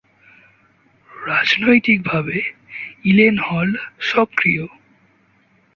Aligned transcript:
রাজনৈতিকভাবে 1.11 2.37
ইলেনহল 3.03 3.69
সক্রিয়। 4.01 4.65